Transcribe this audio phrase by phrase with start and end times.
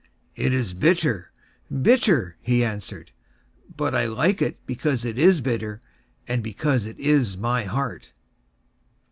[0.35, 1.31] "It is bitter
[1.71, 3.11] bitter," he answered;
[3.77, 5.79] "But I like it Because it is bitter,
[6.27, 8.11] And because it is my heart."